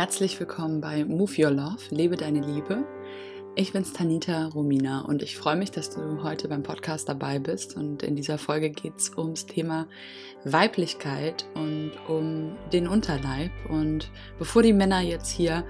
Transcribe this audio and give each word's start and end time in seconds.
Herzlich 0.00 0.40
willkommen 0.40 0.80
bei 0.80 1.04
Move 1.04 1.30
Your 1.36 1.50
Love, 1.50 1.76
lebe 1.90 2.16
deine 2.16 2.40
Liebe. 2.40 2.86
Ich 3.54 3.74
bin's 3.74 3.92
Tanita 3.92 4.46
Romina 4.46 5.02
und 5.02 5.22
ich 5.22 5.36
freue 5.36 5.56
mich, 5.56 5.72
dass 5.72 5.90
du 5.90 6.22
heute 6.22 6.48
beim 6.48 6.62
Podcast 6.62 7.06
dabei 7.06 7.38
bist. 7.38 7.76
Und 7.76 8.02
in 8.02 8.16
dieser 8.16 8.38
Folge 8.38 8.70
geht 8.70 8.96
es 8.96 9.14
ums 9.18 9.44
Thema 9.44 9.88
Weiblichkeit 10.42 11.44
und 11.52 11.92
um 12.08 12.56
den 12.72 12.88
Unterleib. 12.88 13.50
Und 13.68 14.10
bevor 14.38 14.62
die 14.62 14.72
Männer 14.72 15.02
jetzt 15.02 15.28
hier 15.28 15.64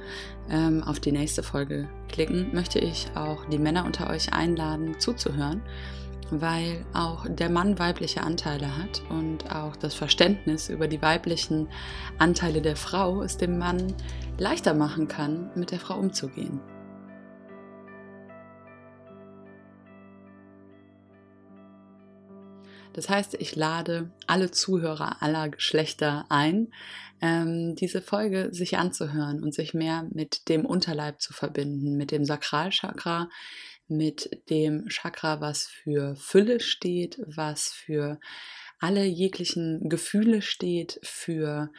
ähm, 0.48 0.84
auf 0.84 1.00
die 1.00 1.10
nächste 1.10 1.42
Folge 1.42 1.88
klicken, 2.08 2.54
möchte 2.54 2.78
ich 2.78 3.08
auch 3.16 3.47
die 3.47 3.58
Männer 3.58 3.84
unter 3.84 4.10
euch 4.10 4.33
einladen, 4.33 4.94
zuzuhören 5.00 5.60
weil 6.30 6.84
auch 6.93 7.27
der 7.29 7.51
Mann 7.51 7.79
weibliche 7.79 8.23
Anteile 8.23 8.77
hat 8.77 9.02
und 9.11 9.51
auch 9.55 9.77
das 9.77 9.95
Verständnis 9.95 10.69
über 10.69 10.89
die 10.89 11.03
weiblichen 11.03 11.69
Anteile 12.19 12.62
der 12.62 12.77
Frau 12.77 13.23
es 13.23 13.37
dem 13.37 13.59
Mann 13.59 13.95
leichter 14.39 14.75
machen 14.75 15.09
kann, 15.09 15.51
mit 15.55 15.70
der 15.70 15.80
Frau 15.80 15.98
umzugehen. 15.98 16.61
Das 22.92 23.09
heißt, 23.09 23.34
ich 23.34 23.55
lade 23.55 24.11
alle 24.27 24.51
Zuhörer 24.51 25.23
aller 25.23 25.48
Geschlechter 25.48 26.27
ein, 26.28 26.69
ähm, 27.20 27.75
diese 27.77 28.03
Folge 28.03 28.48
sich 28.53 28.78
anzuhören 28.78 29.42
und 29.42 29.55
sich 29.55 29.75
mehr 29.75 30.06
mit 30.11 30.48
dem 30.48 30.67
Unterleib 30.67 31.20
zu 31.20 31.33
verbinden, 31.33 31.97
mit 31.97 32.11
dem 32.11 32.25
Sakralchakra, 32.25 33.28
mit 33.90 34.42
dem 34.48 34.88
Chakra, 34.88 35.41
was 35.41 35.66
für 35.66 36.16
Fülle 36.16 36.60
steht, 36.60 37.20
was 37.27 37.69
für 37.69 38.19
alle 38.78 39.05
jeglichen 39.05 39.88
Gefühle 39.88 40.42
steht, 40.42 40.98
für 41.02 41.70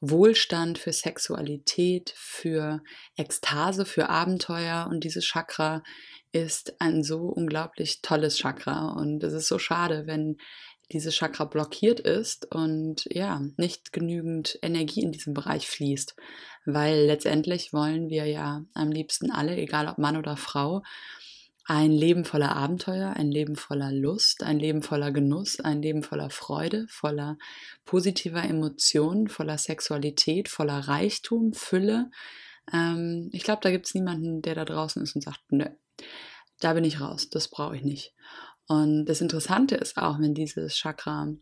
Wohlstand, 0.00 0.78
für 0.78 0.92
Sexualität, 0.92 2.12
für 2.16 2.82
Ekstase, 3.16 3.84
für 3.86 4.08
Abenteuer. 4.08 4.86
Und 4.90 5.04
dieses 5.04 5.24
Chakra 5.24 5.82
ist 6.32 6.80
ein 6.80 7.02
so 7.02 7.20
unglaublich 7.22 8.02
tolles 8.02 8.38
Chakra. 8.38 8.88
Und 8.88 9.22
es 9.24 9.32
ist 9.32 9.48
so 9.48 9.58
schade, 9.58 10.06
wenn 10.06 10.36
dieses 10.92 11.14
Chakra 11.14 11.44
blockiert 11.44 12.00
ist 12.00 12.54
und 12.54 13.06
ja, 13.10 13.40
nicht 13.56 13.92
genügend 13.92 14.58
Energie 14.62 15.02
in 15.02 15.12
diesem 15.12 15.32
Bereich 15.32 15.66
fließt. 15.66 16.14
Weil 16.66 17.06
letztendlich 17.06 17.72
wollen 17.72 18.10
wir 18.10 18.26
ja 18.26 18.64
am 18.74 18.90
liebsten 18.92 19.30
alle, 19.30 19.56
egal 19.56 19.88
ob 19.88 19.98
Mann 19.98 20.16
oder 20.16 20.36
Frau, 20.36 20.82
ein 21.66 21.92
Leben 21.92 22.24
voller 22.24 22.54
Abenteuer, 22.54 23.14
ein 23.16 23.30
Leben 23.30 23.56
voller 23.56 23.90
Lust, 23.90 24.42
ein 24.42 24.58
Leben 24.58 24.82
voller 24.82 25.12
Genuss, 25.12 25.60
ein 25.60 25.80
Leben 25.80 26.02
voller 26.02 26.28
Freude, 26.28 26.86
voller 26.88 27.38
positiver 27.86 28.42
Emotionen, 28.42 29.28
voller 29.28 29.56
Sexualität, 29.56 30.48
voller 30.48 30.80
Reichtum, 30.80 31.54
Fülle. 31.54 32.10
Ähm, 32.72 33.30
ich 33.32 33.44
glaube, 33.44 33.60
da 33.62 33.70
gibt 33.70 33.86
es 33.86 33.94
niemanden, 33.94 34.42
der 34.42 34.54
da 34.54 34.66
draußen 34.66 35.02
ist 35.02 35.14
und 35.14 35.22
sagt, 35.22 35.40
nö, 35.48 35.64
da 36.60 36.74
bin 36.74 36.84
ich 36.84 37.00
raus, 37.00 37.30
das 37.30 37.48
brauche 37.48 37.76
ich 37.76 37.82
nicht. 37.82 38.14
Und 38.66 39.06
das 39.06 39.22
Interessante 39.22 39.74
ist 39.76 39.96
auch, 39.96 40.18
wenn 40.20 40.34
dieses 40.34 40.74
Chakra 40.74 41.32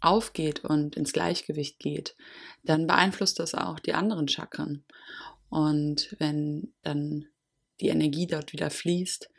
aufgeht 0.00 0.64
und 0.64 0.96
ins 0.96 1.12
Gleichgewicht 1.12 1.78
geht, 1.78 2.16
dann 2.62 2.86
beeinflusst 2.86 3.38
das 3.38 3.54
auch 3.54 3.80
die 3.80 3.94
anderen 3.94 4.28
Chakren. 4.28 4.84
Und 5.48 6.14
wenn 6.18 6.72
dann 6.82 7.26
die 7.80 7.88
Energie 7.88 8.26
dort 8.26 8.52
wieder 8.52 8.70
fließt, 8.70 9.31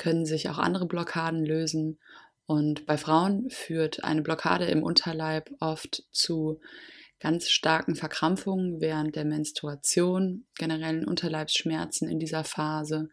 können 0.00 0.24
sich 0.24 0.48
auch 0.48 0.58
andere 0.58 0.86
Blockaden 0.86 1.44
lösen. 1.44 2.00
Und 2.46 2.86
bei 2.86 2.96
Frauen 2.96 3.48
führt 3.50 4.02
eine 4.02 4.22
Blockade 4.22 4.64
im 4.64 4.82
Unterleib 4.82 5.50
oft 5.60 6.04
zu 6.10 6.58
ganz 7.20 7.50
starken 7.50 7.94
Verkrampfungen 7.94 8.80
während 8.80 9.14
der 9.14 9.26
Menstruation, 9.26 10.46
generellen 10.56 11.04
Unterleibsschmerzen 11.04 12.08
in 12.08 12.18
dieser 12.18 12.44
Phase, 12.44 13.10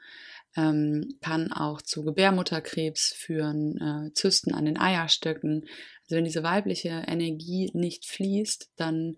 ähm, 0.55 1.17
kann 1.21 1.51
auch 1.51 1.81
zu 1.81 2.05
Gebärmutterkrebs 2.05 3.13
führen, 3.17 3.77
äh, 3.81 4.13
Zysten 4.13 4.53
an 4.53 4.63
den 4.63 4.79
Eierstöcken. 4.79 5.65
Also 6.03 6.15
wenn 6.15 6.23
diese 6.23 6.41
weibliche 6.41 7.03
Energie 7.05 7.69
nicht 7.73 8.05
fließt, 8.05 8.71
dann 8.77 9.17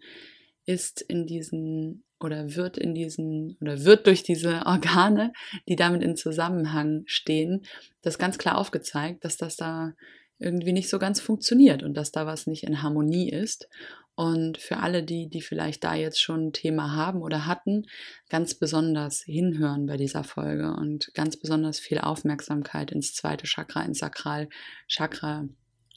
ist 0.65 1.01
in 1.01 1.27
diesen 1.27 2.03
oder 2.19 2.55
wird 2.55 2.77
in 2.77 2.93
diesen 2.93 3.57
oder 3.61 3.83
wird 3.83 4.07
durch 4.07 4.23
diese 4.23 4.65
Organe, 4.65 5.33
die 5.67 5.75
damit 5.75 6.03
in 6.03 6.15
Zusammenhang 6.15 7.03
stehen, 7.05 7.65
das 8.01 8.17
ganz 8.17 8.37
klar 8.37 8.57
aufgezeigt, 8.57 9.23
dass 9.23 9.37
das 9.37 9.55
da 9.55 9.93
irgendwie 10.39 10.71
nicht 10.73 10.89
so 10.89 10.99
ganz 10.99 11.19
funktioniert 11.19 11.83
und 11.83 11.95
dass 11.95 12.11
da 12.11 12.25
was 12.25 12.47
nicht 12.47 12.63
in 12.63 12.81
Harmonie 12.81 13.29
ist. 13.29 13.67
Und 14.15 14.57
für 14.57 14.77
alle, 14.77 15.03
die, 15.03 15.29
die 15.29 15.41
vielleicht 15.41 15.83
da 15.85 15.95
jetzt 15.95 16.21
schon 16.21 16.47
ein 16.47 16.53
Thema 16.53 16.93
haben 16.93 17.21
oder 17.21 17.45
hatten, 17.45 17.85
ganz 18.29 18.53
besonders 18.53 19.21
hinhören 19.21 19.85
bei 19.85 19.95
dieser 19.95 20.25
Folge 20.25 20.73
und 20.73 21.13
ganz 21.13 21.37
besonders 21.37 21.79
viel 21.79 21.99
Aufmerksamkeit 21.99 22.91
ins 22.91 23.13
zweite 23.13 23.47
Chakra, 23.47 23.81
ins 23.83 23.99
Sakralchakra 23.99 25.47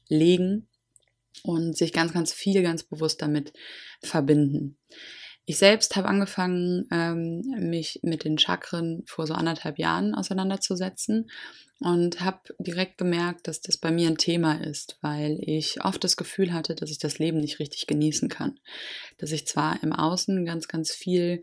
legen 0.08 0.68
und 1.42 1.76
sich 1.76 1.92
ganz, 1.92 2.12
ganz 2.12 2.32
viel 2.32 2.62
ganz 2.62 2.84
bewusst 2.84 3.22
damit 3.22 3.52
verbinden. 4.02 4.76
Ich 5.44 5.58
selbst 5.58 5.96
habe 5.96 6.08
angefangen, 6.08 6.86
ähm, 6.92 7.40
mich 7.68 7.98
mit 8.02 8.24
den 8.24 8.38
Chakren 8.38 9.02
vor 9.06 9.26
so 9.26 9.34
anderthalb 9.34 9.78
Jahren 9.78 10.14
auseinanderzusetzen 10.14 11.30
und 11.80 12.20
habe 12.20 12.54
direkt 12.60 12.98
gemerkt, 12.98 13.48
dass 13.48 13.60
das 13.60 13.76
bei 13.76 13.90
mir 13.90 14.06
ein 14.06 14.18
Thema 14.18 14.62
ist, 14.62 14.98
weil 15.00 15.38
ich 15.40 15.84
oft 15.84 16.04
das 16.04 16.16
Gefühl 16.16 16.52
hatte, 16.52 16.76
dass 16.76 16.90
ich 16.90 16.98
das 16.98 17.18
Leben 17.18 17.40
nicht 17.40 17.58
richtig 17.58 17.88
genießen 17.88 18.28
kann. 18.28 18.60
Dass 19.18 19.32
ich 19.32 19.46
zwar 19.48 19.82
im 19.82 19.92
Außen 19.92 20.44
ganz, 20.44 20.68
ganz 20.68 20.92
viel 20.92 21.42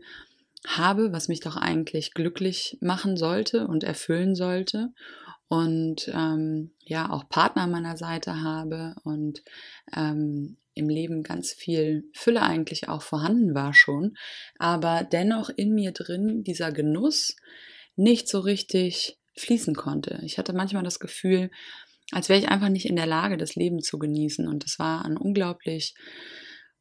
habe, 0.66 1.12
was 1.12 1.28
mich 1.28 1.40
doch 1.40 1.56
eigentlich 1.56 2.14
glücklich 2.14 2.78
machen 2.80 3.18
sollte 3.18 3.66
und 3.66 3.84
erfüllen 3.84 4.34
sollte 4.34 4.92
und 5.48 6.08
ähm, 6.14 6.70
ja 6.84 7.10
auch 7.10 7.28
Partner 7.28 7.62
an 7.62 7.70
meiner 7.70 7.96
Seite 7.96 8.40
habe 8.42 8.94
und 9.04 9.42
ähm, 9.94 10.56
im 10.74 10.88
Leben 10.88 11.22
ganz 11.22 11.52
viel 11.52 12.04
Fülle 12.14 12.42
eigentlich 12.42 12.88
auch 12.88 13.02
vorhanden 13.02 13.54
war 13.54 13.74
schon, 13.74 14.16
aber 14.58 15.04
dennoch 15.04 15.50
in 15.50 15.74
mir 15.74 15.92
drin 15.92 16.42
dieser 16.44 16.72
Genuss 16.72 17.36
nicht 17.96 18.28
so 18.28 18.40
richtig 18.40 19.18
fließen 19.36 19.74
konnte. 19.74 20.20
Ich 20.24 20.38
hatte 20.38 20.52
manchmal 20.52 20.82
das 20.82 21.00
Gefühl, 21.00 21.50
als 22.12 22.28
wäre 22.28 22.38
ich 22.38 22.48
einfach 22.48 22.68
nicht 22.68 22.86
in 22.86 22.96
der 22.96 23.06
Lage, 23.06 23.36
das 23.36 23.54
Leben 23.54 23.80
zu 23.82 23.98
genießen 23.98 24.48
und 24.48 24.64
es 24.64 24.78
war 24.78 25.04
ein 25.04 25.16
unglaublich 25.16 25.94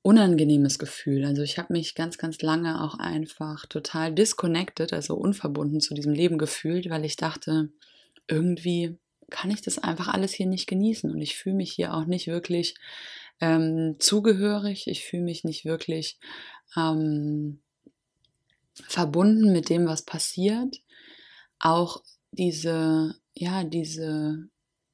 unangenehmes 0.02 0.80
Gefühl. 0.80 1.26
Also 1.26 1.42
ich 1.42 1.58
habe 1.58 1.74
mich 1.74 1.94
ganz, 1.94 2.18
ganz 2.18 2.42
lange 2.42 2.82
auch 2.82 2.98
einfach 2.98 3.66
total 3.66 4.14
disconnected, 4.14 4.94
also 4.94 5.16
unverbunden 5.16 5.82
zu 5.82 5.94
diesem 5.94 6.14
Leben 6.14 6.38
gefühlt, 6.38 6.90
weil 6.90 7.06
ich 7.06 7.16
dachte, 7.16 7.70
irgendwie 8.28 8.98
kann 9.30 9.52
ich 9.52 9.62
das 9.62 9.78
einfach 9.78 10.08
alles 10.08 10.34
hier 10.34 10.48
nicht 10.48 10.68
genießen 10.68 11.12
und 11.12 11.22
ich 11.22 11.36
fühle 11.36 11.56
mich 11.56 11.72
hier 11.72 11.94
auch 11.94 12.06
nicht 12.06 12.28
wirklich 12.28 12.76
ähm, 13.42 13.96
zugehörig, 14.00 14.88
ich 14.88 15.06
fühle 15.06 15.24
mich 15.24 15.44
nicht 15.44 15.66
wirklich 15.66 16.20
ähm, 16.76 17.62
verbunden 18.74 19.52
mit 19.52 19.70
dem, 19.70 19.88
was 19.88 20.04
passiert. 20.04 20.82
Auch 21.60 22.04
diese, 22.32 23.16
ja, 23.34 23.64
diese 23.64 24.50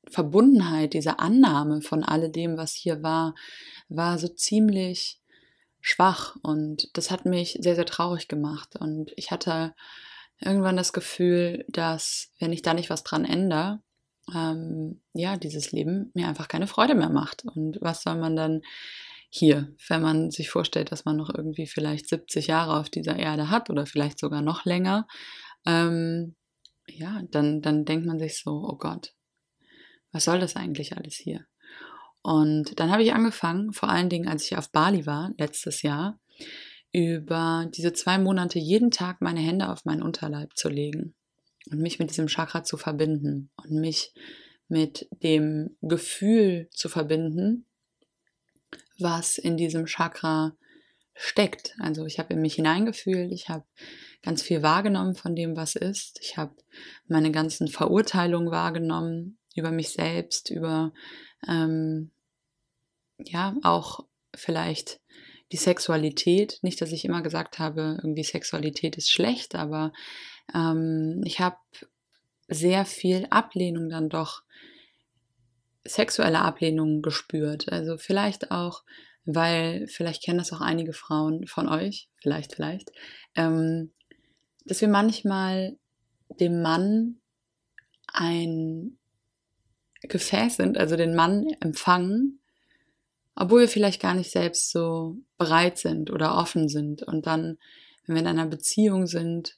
Verbundenheit, 0.09 0.93
diese 0.93 1.19
Annahme 1.19 1.81
von 1.81 2.03
alledem, 2.03 2.57
was 2.57 2.73
hier 2.73 3.03
war, 3.03 3.35
war 3.89 4.17
so 4.17 4.27
ziemlich 4.27 5.19
schwach. 5.81 6.35
Und 6.41 6.95
das 6.97 7.11
hat 7.11 7.25
mich 7.25 7.57
sehr, 7.61 7.75
sehr 7.75 7.85
traurig 7.85 8.27
gemacht. 8.27 8.75
Und 8.75 9.11
ich 9.15 9.31
hatte 9.31 9.75
irgendwann 10.39 10.77
das 10.77 10.93
Gefühl, 10.93 11.65
dass 11.69 12.31
wenn 12.39 12.51
ich 12.51 12.61
da 12.61 12.73
nicht 12.73 12.89
was 12.89 13.03
dran 13.03 13.25
ändere, 13.25 13.81
ähm, 14.33 15.01
ja, 15.13 15.37
dieses 15.37 15.71
Leben 15.71 16.11
mir 16.13 16.27
einfach 16.27 16.47
keine 16.47 16.67
Freude 16.67 16.95
mehr 16.95 17.09
macht. 17.09 17.43
Und 17.45 17.77
was 17.81 18.01
soll 18.01 18.15
man 18.15 18.35
dann 18.35 18.61
hier, 19.29 19.73
wenn 19.87 20.01
man 20.01 20.31
sich 20.31 20.49
vorstellt, 20.49 20.91
dass 20.91 21.05
man 21.05 21.17
noch 21.17 21.33
irgendwie 21.33 21.67
vielleicht 21.67 22.07
70 22.07 22.47
Jahre 22.47 22.79
auf 22.79 22.89
dieser 22.89 23.17
Erde 23.17 23.49
hat 23.49 23.69
oder 23.69 23.85
vielleicht 23.85 24.19
sogar 24.19 24.41
noch 24.41 24.65
länger, 24.65 25.07
ähm, 25.65 26.35
ja, 26.87 27.23
dann, 27.31 27.61
dann 27.61 27.85
denkt 27.85 28.05
man 28.05 28.19
sich 28.19 28.39
so, 28.39 28.51
oh 28.51 28.77
Gott, 28.77 29.13
was 30.11 30.25
soll 30.25 30.39
das 30.39 30.55
eigentlich 30.55 30.95
alles 30.95 31.15
hier? 31.15 31.45
Und 32.21 32.79
dann 32.79 32.91
habe 32.91 33.03
ich 33.03 33.13
angefangen, 33.13 33.73
vor 33.73 33.89
allen 33.89 34.09
Dingen, 34.09 34.27
als 34.27 34.45
ich 34.45 34.57
auf 34.57 34.71
Bali 34.71 35.05
war, 35.05 35.31
letztes 35.37 35.81
Jahr, 35.81 36.19
über 36.91 37.69
diese 37.75 37.91
zwei 37.93 38.17
Monate 38.17 38.57
jeden 38.57 38.89
Tag 38.89 39.21
meine 39.21 39.41
Hände 39.41 39.69
auf 39.69 39.83
meinen 39.85 40.01
Unterleib 40.01 40.55
zu 40.55 40.69
legen 40.69 41.13
und 41.71 41.79
mich 41.79 41.99
mit 41.99 42.09
diesem 42.09 42.27
Chakra 42.27 42.63
zu 42.63 42.77
verbinden 42.77 43.49
und 43.57 43.71
mich 43.71 44.13
mit 44.67 45.07
dem 45.23 45.77
Gefühl 45.81 46.67
zu 46.71 46.89
verbinden, 46.89 47.65
was 48.97 49.37
in 49.37 49.57
diesem 49.57 49.85
Chakra 49.85 50.55
steckt. 51.13 51.75
Also 51.79 52.05
ich 52.05 52.19
habe 52.19 52.33
in 52.33 52.41
mich 52.41 52.55
hineingefühlt, 52.55 53.31
ich 53.31 53.49
habe 53.49 53.65
ganz 54.21 54.41
viel 54.41 54.63
wahrgenommen 54.63 55.15
von 55.15 55.35
dem, 55.35 55.55
was 55.55 55.75
ist. 55.75 56.19
Ich 56.21 56.37
habe 56.37 56.55
meine 57.07 57.31
ganzen 57.31 57.67
Verurteilungen 57.67 58.51
wahrgenommen 58.51 59.37
über 59.55 59.71
mich 59.71 59.89
selbst, 59.89 60.49
über 60.49 60.93
ähm, 61.47 62.11
ja 63.17 63.55
auch 63.63 64.05
vielleicht 64.35 64.99
die 65.51 65.57
Sexualität. 65.57 66.59
Nicht, 66.63 66.81
dass 66.81 66.91
ich 66.91 67.05
immer 67.05 67.21
gesagt 67.21 67.59
habe, 67.59 67.97
irgendwie 68.01 68.23
Sexualität 68.23 68.97
ist 68.97 69.09
schlecht, 69.09 69.55
aber 69.55 69.93
ähm, 70.53 71.21
ich 71.25 71.39
habe 71.39 71.57
sehr 72.47 72.85
viel 72.85 73.27
Ablehnung 73.29 73.89
dann 73.89 74.09
doch, 74.09 74.43
sexuelle 75.85 76.41
Ablehnung 76.41 77.01
gespürt. 77.01 77.71
Also 77.71 77.97
vielleicht 77.97 78.51
auch, 78.51 78.83
weil, 79.23 79.87
vielleicht 79.87 80.23
kennen 80.23 80.39
das 80.39 80.51
auch 80.51 80.61
einige 80.61 80.93
Frauen 80.93 81.47
von 81.47 81.69
euch, 81.69 82.09
vielleicht, 82.17 82.55
vielleicht, 82.55 82.91
ähm, 83.35 83.91
dass 84.65 84.81
wir 84.81 84.87
manchmal 84.87 85.77
dem 86.39 86.61
Mann 86.61 87.17
ein 88.07 88.97
Gefäß 90.01 90.57
sind, 90.57 90.77
also 90.77 90.95
den 90.95 91.15
Mann 91.15 91.47
empfangen, 91.59 92.39
obwohl 93.35 93.61
wir 93.61 93.69
vielleicht 93.69 94.01
gar 94.01 94.13
nicht 94.13 94.31
selbst 94.31 94.71
so 94.71 95.17
bereit 95.37 95.77
sind 95.77 96.09
oder 96.09 96.37
offen 96.37 96.69
sind. 96.69 97.03
Und 97.03 97.27
dann, 97.27 97.57
wenn 98.05 98.15
wir 98.15 98.21
in 98.21 98.27
einer 98.27 98.47
Beziehung 98.47 99.07
sind, 99.07 99.57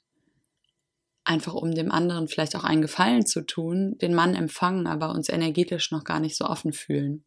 einfach 1.27 1.53
um 1.53 1.73
dem 1.73 1.91
anderen 1.91 2.27
vielleicht 2.27 2.55
auch 2.55 2.63
einen 2.63 2.81
Gefallen 2.81 3.25
zu 3.25 3.41
tun, 3.41 3.97
den 3.99 4.13
Mann 4.13 4.33
empfangen, 4.33 4.87
aber 4.87 5.11
uns 5.11 5.29
energetisch 5.29 5.91
noch 5.91 6.03
gar 6.03 6.19
nicht 6.19 6.37
so 6.37 6.45
offen 6.45 6.73
fühlen. 6.73 7.25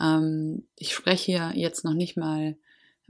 Ähm, 0.00 0.68
ich 0.76 0.94
spreche 0.94 1.24
hier 1.24 1.52
jetzt 1.54 1.84
noch 1.84 1.94
nicht 1.94 2.16
mal 2.16 2.56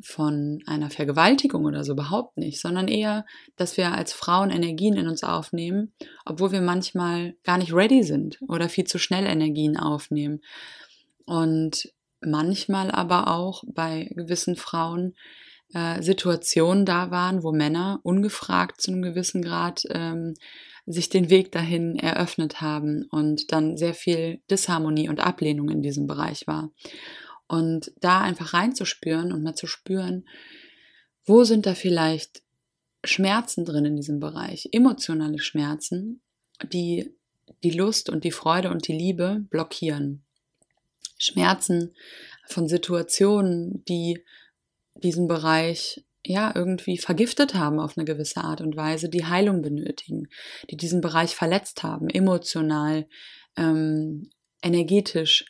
von 0.03 0.63
einer 0.67 0.89
Vergewaltigung 0.89 1.67
oder 1.67 1.85
so 1.85 1.93
überhaupt 1.93 2.39
nicht, 2.39 2.59
sondern 2.59 2.89
eher, 2.89 3.27
dass 3.57 3.77
wir 3.77 3.93
als 3.93 4.15
Frauen 4.15 4.51
Energien 4.51 4.97
in 4.97 5.07
uns 5.07 5.23
aufnehmen, 5.23 5.93
obwohl 6.25 6.53
wir 6.53 6.63
manchmal 6.63 7.35
gar 7.45 7.59
nicht 7.59 7.75
ready 7.75 8.03
sind 8.03 8.41
oder 8.49 8.71
viel 8.71 8.85
zu 8.85 8.99
schnell 8.99 9.27
Energien 9.27 9.77
aufnehmen. 9.77 10.41
Und 11.27 11.93
manchmal 12.23 12.91
aber 12.91 13.29
auch 13.29 13.63
bei 13.67 14.11
gewissen 14.15 14.57
Frauen 14.57 15.15
äh, 15.73 16.03
Situationen 16.03 16.85
da 16.85 17.11
waren, 17.11 17.43
wo 17.43 17.53
Männer 17.53 18.01
ungefragt 18.03 18.81
zu 18.81 18.91
einem 18.91 19.03
gewissen 19.03 19.43
Grad 19.43 19.85
ähm, 19.91 20.35
sich 20.87 21.09
den 21.09 21.31
Weg 21.31 21.53
dahin 21.53 21.97
eröffnet 21.97 22.61
haben 22.61 23.05
und 23.11 23.53
dann 23.53 23.77
sehr 23.77 23.95
viel 23.95 24.41
Disharmonie 24.51 25.09
und 25.09 25.21
Ablehnung 25.21 25.69
in 25.69 25.83
diesem 25.83 26.07
Bereich 26.07 26.47
war. 26.47 26.71
Und 27.47 27.93
da 28.01 28.21
einfach 28.21 28.55
reinzuspüren 28.55 29.33
und 29.33 29.43
mal 29.43 29.55
zu 29.55 29.67
spüren, 29.67 30.25
wo 31.25 31.45
sind 31.45 31.67
da 31.67 31.75
vielleicht 31.75 32.43
Schmerzen 33.05 33.65
drin 33.65 33.85
in 33.85 33.97
diesem 33.97 34.21
Bereich, 34.21 34.69
emotionale 34.73 35.39
Schmerzen, 35.39 36.23
die 36.73 37.15
die 37.63 37.71
Lust 37.71 38.09
und 38.11 38.25
die 38.25 38.31
Freude 38.31 38.71
und 38.71 38.87
die 38.89 38.93
Liebe 38.93 39.45
blockieren. 39.51 40.25
Schmerzen 41.19 41.95
von 42.47 42.69
Situationen, 42.69 43.85
die 43.85 44.25
diesen 45.03 45.29
Bereich 45.29 46.05
ja 46.25 46.53
irgendwie 46.55 46.99
vergiftet 46.99 47.55
haben 47.55 47.81
auf 47.81 47.97
eine 47.97 48.05
gewisse 48.05 48.43
Art 48.45 48.61
und 48.61 48.77
Weise, 48.77 49.09
die 49.09 49.25
Heilung 49.25 49.63
benötigen, 49.63 50.29
die 50.71 50.77
diesen 50.77 51.01
Bereich 51.01 51.35
verletzt 51.35 51.83
haben, 51.83 52.09
emotional, 52.09 53.07
ähm, 53.57 54.31
energetisch. 54.63 55.47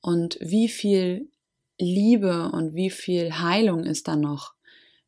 Und 0.00 0.38
wie 0.40 0.68
viel 0.68 1.30
Liebe 1.78 2.50
und 2.52 2.74
wie 2.74 2.90
viel 2.90 3.38
Heilung 3.38 3.84
ist 3.84 4.08
da 4.08 4.16
noch 4.16 4.54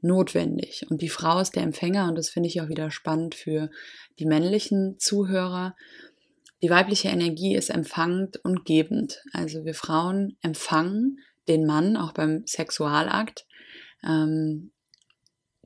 notwendig? 0.00 0.86
Und 0.90 1.00
die 1.02 1.08
Frau 1.08 1.40
ist 1.40 1.56
der 1.56 1.62
Empfänger 1.62 2.08
und 2.08 2.16
das 2.16 2.28
finde 2.28 2.48
ich 2.48 2.60
auch 2.60 2.68
wieder 2.68 2.90
spannend 2.90 3.34
für 3.34 3.70
die 4.18 4.26
männlichen 4.26 4.98
Zuhörer. 4.98 5.74
Die 6.62 6.70
weibliche 6.70 7.08
Energie 7.08 7.56
ist 7.56 7.70
empfangend 7.70 8.36
und 8.44 8.66
gebend. 8.66 9.22
Also 9.32 9.64
wir 9.64 9.74
Frauen 9.74 10.36
empfangen 10.42 11.20
den 11.48 11.64
Mann 11.64 11.96
auch 11.96 12.12
beim 12.12 12.46
Sexualakt. 12.46 13.46
Ähm, 14.04 14.72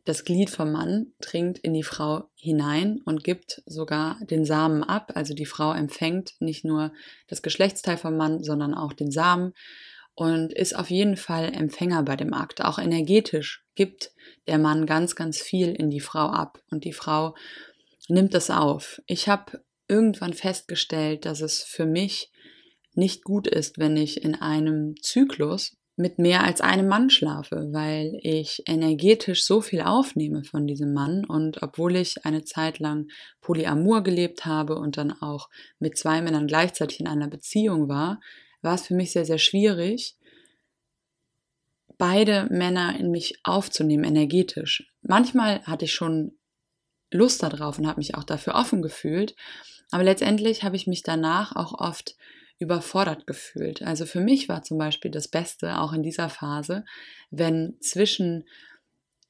das 0.05 0.25
Glied 0.25 0.51
vom 0.51 0.73
Mann 0.73 1.13
dringt 1.21 1.59
in 1.59 1.73
die 1.73 1.83
Frau 1.83 2.29
hinein 2.37 3.01
und 3.07 3.25
gibt 3.25 3.63
sogar 3.65 4.19
den 4.31 4.45
Samen 4.45 4.85
ab. 4.85 5.13
Also 5.15 5.33
die 5.33 5.47
Frau 5.47 5.73
empfängt 5.73 6.35
nicht 6.41 6.65
nur 6.65 6.93
das 7.27 7.41
Geschlechtsteil 7.41 7.97
vom 7.97 8.17
Mann, 8.17 8.43
sondern 8.43 8.75
auch 8.75 8.93
den 8.93 9.11
Samen 9.11 9.55
und 10.15 10.53
ist 10.53 10.77
auf 10.77 10.91
jeden 10.91 11.17
Fall 11.17 11.53
Empfänger 11.55 12.03
bei 12.03 12.17
dem 12.17 12.35
Akt. 12.35 12.63
Auch 12.63 12.79
energetisch 12.79 13.65
gibt 13.75 14.13
der 14.47 14.59
Mann 14.59 14.87
ganz, 14.87 15.17
ganz 15.17 15.41
viel 15.41 15.73
in 15.73 15.91
die 15.91 16.01
Frau 16.01 16.27
ab 16.27 16.63
und 16.71 16.85
die 16.85 16.93
Frau 16.93 17.35
nimmt 18.09 18.35
das 18.35 18.51
auf. 18.51 19.01
Ich 19.07 19.29
habe 19.29 19.65
irgendwann 19.89 20.35
festgestellt, 20.35 21.25
dass 21.25 21.41
es 21.41 21.63
für 21.63 21.87
mich 21.87 22.31
nicht 22.93 23.25
gut 23.25 23.47
ist, 23.47 23.79
wenn 23.79 23.97
ich 23.97 24.23
in 24.23 24.35
einem 24.35 24.95
Zyklus 25.01 25.77
mit 25.97 26.19
mehr 26.19 26.43
als 26.43 26.61
einem 26.61 26.89
Mann 26.89 27.09
schlafe, 27.09 27.69
weil 27.73 28.19
ich 28.23 28.63
energetisch 28.67 29.45
so 29.45 29.61
viel 29.61 29.83
aufnehme 29.83 30.43
von 30.43 30.67
diesem 30.67 30.93
Mann 30.93 31.25
und 31.25 31.63
obwohl 31.63 31.95
ich 31.97 32.25
eine 32.25 32.45
Zeit 32.45 32.81
lang 32.81 33.07
polyamor 33.41 34.03
gelebt 34.03 34.45
habe 34.45 34.77
und 34.77 34.97
dann 34.97 35.13
auch 35.13 35.49
mit 35.79 35.97
zwei 35.97 36.21
Männern 36.21 36.49
gleichzeitig 36.49 36.99
in 36.99 37.07
einer 37.07 37.29
Beziehung 37.29 37.89
war, 37.89 38.21
war 38.61 38.75
es 38.75 38.87
für 38.87 38.95
mich 38.95 39.13
sehr, 39.13 39.25
sehr 39.25 39.39
schwierig, 39.39 40.17
beide 41.97 42.49
Männer 42.51 42.99
in 42.99 43.13
mich 43.13 43.39
aufzunehmen, 43.45 44.05
energetisch. 44.05 44.91
Manchmal 45.03 45.63
hatte 45.63 45.85
ich 45.85 45.95
schon 45.95 46.37
Lust 47.13 47.43
darauf 47.45 47.79
und 47.79 47.87
habe 47.87 48.01
mich 48.01 48.17
auch 48.17 48.25
dafür 48.25 48.57
offen 48.57 48.83
gefühlt, 48.83 49.37
aber 49.93 50.03
letztendlich 50.03 50.65
habe 50.65 50.75
ich 50.75 50.89
mich 50.89 51.05
danach 51.05 51.55
auch 51.55 51.79
oft 51.79 52.17
überfordert 52.59 53.27
gefühlt. 53.27 53.83
Also 53.83 54.07
für 54.07 54.21
mich 54.21 54.49
war 54.49 54.63
zum 54.63 54.79
Beispiel 54.79 55.11
das 55.11 55.29
Beste, 55.29 55.79
auch 55.79 55.93
in 55.93 56.03
dieser 56.03 56.29
Phase, 56.29 56.85
wenn 57.31 57.77
zwischen 57.81 58.45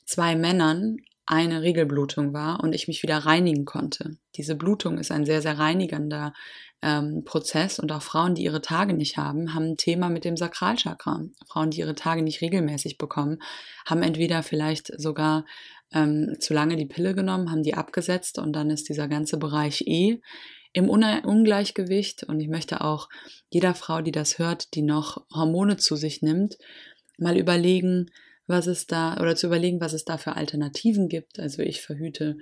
zwei 0.04 0.36
Männern 0.36 0.98
eine 1.26 1.62
Regelblutung 1.62 2.34
war 2.34 2.62
und 2.62 2.74
ich 2.74 2.86
mich 2.86 3.02
wieder 3.02 3.18
reinigen 3.18 3.64
konnte. 3.64 4.18
Diese 4.36 4.54
Blutung 4.54 4.98
ist 4.98 5.10
ein 5.10 5.24
sehr, 5.24 5.40
sehr 5.40 5.58
reinigender 5.58 6.34
ähm, 6.82 7.22
Prozess 7.24 7.78
und 7.78 7.90
auch 7.92 8.02
Frauen, 8.02 8.34
die 8.34 8.44
ihre 8.44 8.60
Tage 8.60 8.92
nicht 8.92 9.16
haben, 9.16 9.54
haben 9.54 9.70
ein 9.70 9.76
Thema 9.78 10.10
mit 10.10 10.26
dem 10.26 10.36
Sakralchakra. 10.36 11.22
Frauen, 11.48 11.70
die 11.70 11.80
ihre 11.80 11.94
Tage 11.94 12.22
nicht 12.22 12.42
regelmäßig 12.42 12.98
bekommen, 12.98 13.38
haben 13.86 14.02
entweder 14.02 14.42
vielleicht 14.42 14.92
sogar 15.00 15.46
ähm, 15.92 16.36
zu 16.40 16.52
lange 16.52 16.76
die 16.76 16.84
Pille 16.84 17.14
genommen, 17.14 17.50
haben 17.50 17.62
die 17.62 17.74
abgesetzt 17.74 18.38
und 18.38 18.52
dann 18.52 18.68
ist 18.68 18.90
dieser 18.90 19.08
ganze 19.08 19.38
Bereich 19.38 19.82
E 19.86 20.20
im 20.74 20.90
Ungleichgewicht. 20.90 22.24
Und 22.24 22.40
ich 22.40 22.48
möchte 22.48 22.82
auch 22.82 23.08
jeder 23.48 23.74
Frau, 23.74 24.02
die 24.02 24.12
das 24.12 24.38
hört, 24.38 24.74
die 24.74 24.82
noch 24.82 25.24
Hormone 25.32 25.78
zu 25.78 25.96
sich 25.96 26.20
nimmt, 26.20 26.58
mal 27.16 27.38
überlegen, 27.38 28.10
was 28.46 28.66
es 28.66 28.86
da, 28.86 29.16
oder 29.18 29.36
zu 29.36 29.46
überlegen, 29.46 29.80
was 29.80 29.94
es 29.94 30.04
da 30.04 30.18
für 30.18 30.36
Alternativen 30.36 31.08
gibt. 31.08 31.40
Also 31.40 31.62
ich 31.62 31.80
verhüte 31.80 32.36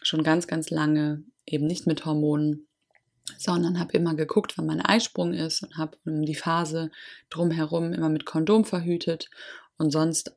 schon 0.00 0.22
ganz, 0.22 0.46
ganz 0.46 0.70
lange 0.70 1.24
eben 1.44 1.66
nicht 1.66 1.86
mit 1.86 2.06
Hormonen, 2.06 2.68
sondern 3.36 3.78
habe 3.78 3.92
immer 3.92 4.14
geguckt, 4.14 4.56
wann 4.56 4.66
mein 4.66 4.80
Eisprung 4.80 5.34
ist 5.34 5.62
und 5.64 5.76
habe 5.76 5.98
um 6.06 6.24
die 6.24 6.36
Phase 6.36 6.90
drumherum 7.28 7.92
immer 7.92 8.08
mit 8.08 8.24
Kondom 8.24 8.64
verhütet 8.64 9.28
und 9.76 9.90
sonst 9.90 10.34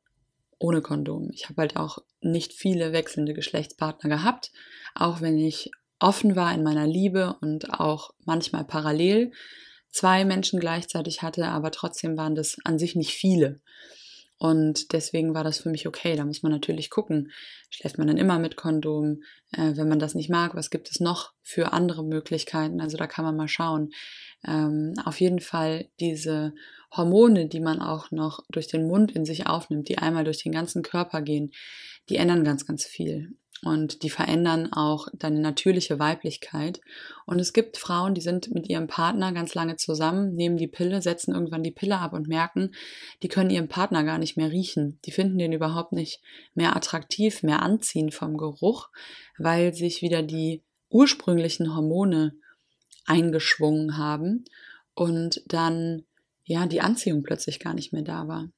ohne 0.57 0.81
Kondom. 0.81 1.29
Ich 1.31 1.49
habe 1.49 1.61
halt 1.61 1.75
auch 1.75 1.99
nicht 2.19 2.53
viele 2.53 2.93
wechselnde 2.93 3.33
Geschlechtspartner 3.33 4.09
gehabt, 4.09 4.51
auch 4.95 5.21
wenn 5.21 5.37
ich 5.37 5.71
offen 6.01 6.35
war 6.35 6.53
in 6.53 6.63
meiner 6.63 6.87
Liebe 6.87 7.37
und 7.41 7.79
auch 7.79 8.11
manchmal 8.25 8.63
parallel 8.63 9.31
zwei 9.89 10.25
Menschen 10.25 10.59
gleichzeitig 10.59 11.21
hatte, 11.21 11.47
aber 11.47 11.71
trotzdem 11.71 12.17
waren 12.17 12.35
das 12.35 12.57
an 12.63 12.79
sich 12.79 12.95
nicht 12.95 13.13
viele. 13.13 13.61
Und 14.37 14.93
deswegen 14.93 15.35
war 15.35 15.43
das 15.43 15.59
für 15.59 15.69
mich 15.69 15.87
okay. 15.87 16.15
Da 16.15 16.25
muss 16.25 16.41
man 16.41 16.51
natürlich 16.51 16.89
gucken, 16.89 17.31
schläft 17.69 17.99
man 17.99 18.07
dann 18.07 18.17
immer 18.17 18.39
mit 18.39 18.55
Kondom? 18.55 19.21
Äh, 19.51 19.75
wenn 19.75 19.87
man 19.87 19.99
das 19.99 20.15
nicht 20.15 20.31
mag, 20.31 20.55
was 20.55 20.71
gibt 20.71 20.89
es 20.89 20.99
noch 20.99 21.33
für 21.43 21.73
andere 21.73 22.03
Möglichkeiten? 22.03 22.81
Also 22.81 22.97
da 22.97 23.05
kann 23.05 23.23
man 23.23 23.35
mal 23.35 23.47
schauen. 23.47 23.91
Ähm, 24.43 24.95
auf 25.05 25.21
jeden 25.21 25.41
Fall 25.41 25.89
diese 25.99 26.55
Hormone, 26.91 27.49
die 27.49 27.59
man 27.59 27.79
auch 27.79 28.09
noch 28.09 28.43
durch 28.49 28.65
den 28.65 28.87
Mund 28.87 29.11
in 29.11 29.25
sich 29.25 29.45
aufnimmt, 29.45 29.89
die 29.89 29.99
einmal 29.99 30.23
durch 30.23 30.41
den 30.41 30.53
ganzen 30.53 30.81
Körper 30.81 31.21
gehen, 31.21 31.51
die 32.09 32.15
ändern 32.15 32.43
ganz, 32.43 32.65
ganz 32.65 32.83
viel 32.83 33.35
und 33.63 34.01
die 34.01 34.09
verändern 34.09 34.73
auch 34.73 35.07
deine 35.13 35.39
natürliche 35.39 35.99
Weiblichkeit. 35.99 36.81
Und 37.25 37.39
es 37.39 37.53
gibt 37.53 37.77
Frauen, 37.77 38.15
die 38.15 38.21
sind 38.21 38.51
mit 38.53 38.67
ihrem 38.67 38.87
Partner 38.87 39.31
ganz 39.33 39.53
lange 39.53 39.75
zusammen, 39.75 40.33
nehmen 40.33 40.57
die 40.57 40.67
Pille, 40.67 41.01
setzen 41.01 41.33
irgendwann 41.33 41.61
die 41.61 41.71
Pille 41.71 41.99
ab 41.99 42.13
und 42.13 42.27
merken, 42.27 42.71
die 43.21 43.27
können 43.27 43.51
ihren 43.51 43.67
Partner 43.67 44.03
gar 44.03 44.17
nicht 44.17 44.35
mehr 44.35 44.51
riechen. 44.51 44.99
Die 45.05 45.11
finden 45.11 45.37
den 45.37 45.53
überhaupt 45.53 45.91
nicht 45.91 46.21
mehr 46.55 46.75
attraktiv, 46.75 47.43
mehr 47.43 47.61
anziehend 47.61 48.15
vom 48.15 48.35
Geruch, 48.35 48.89
weil 49.37 49.73
sich 49.75 50.01
wieder 50.01 50.23
die 50.23 50.63
ursprünglichen 50.89 51.75
Hormone 51.75 52.33
eingeschwungen 53.05 53.97
haben 53.97 54.45
und 54.95 55.43
dann 55.45 56.03
ja 56.45 56.65
die 56.65 56.81
Anziehung 56.81 57.21
plötzlich 57.21 57.59
gar 57.59 57.73
nicht 57.73 57.93
mehr 57.93 58.03
da 58.03 58.27
war. 58.27 58.49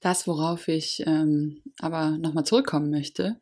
Das, 0.00 0.26
worauf 0.26 0.68
ich 0.68 1.02
ähm, 1.06 1.62
aber 1.78 2.18
nochmal 2.18 2.44
zurückkommen 2.44 2.90
möchte, 2.90 3.40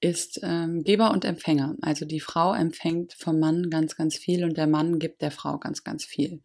ist 0.00 0.40
ähm, 0.42 0.82
Geber 0.82 1.10
und 1.10 1.24
Empfänger. 1.24 1.76
Also 1.82 2.06
die 2.06 2.20
Frau 2.20 2.54
empfängt 2.54 3.12
vom 3.14 3.38
Mann 3.38 3.70
ganz, 3.70 3.96
ganz 3.96 4.16
viel 4.16 4.44
und 4.44 4.56
der 4.56 4.66
Mann 4.66 4.98
gibt 4.98 5.22
der 5.22 5.30
Frau 5.30 5.58
ganz, 5.58 5.84
ganz 5.84 6.04
viel. 6.04 6.40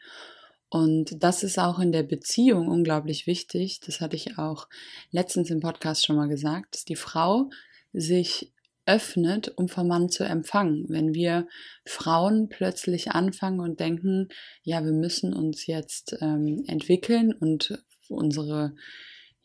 Und 0.69 1.23
das 1.23 1.43
ist 1.43 1.57
auch 1.57 1.79
in 1.79 1.91
der 1.91 2.03
Beziehung 2.03 2.67
unglaublich 2.67 3.27
wichtig. 3.27 3.79
Das 3.85 4.01
hatte 4.01 4.15
ich 4.15 4.37
auch 4.37 4.67
letztens 5.11 5.49
im 5.49 5.61
Podcast 5.61 6.05
schon 6.05 6.17
mal 6.17 6.27
gesagt, 6.27 6.75
dass 6.75 6.85
die 6.85 6.97
Frau 6.97 7.49
sich 7.93 8.51
öffnet, 8.85 9.53
um 9.55 9.67
vom 9.67 9.87
Mann 9.87 10.09
zu 10.09 10.23
empfangen. 10.23 10.85
Wenn 10.89 11.13
wir 11.13 11.47
Frauen 11.85 12.49
plötzlich 12.49 13.11
anfangen 13.11 13.59
und 13.59 13.79
denken, 13.79 14.29
ja, 14.63 14.83
wir 14.83 14.91
müssen 14.91 15.33
uns 15.33 15.65
jetzt 15.65 16.17
ähm, 16.21 16.63
entwickeln 16.67 17.33
und 17.33 17.81
unsere 18.09 18.75